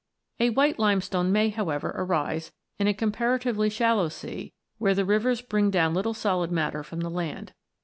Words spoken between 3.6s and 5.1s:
shallow sea, where the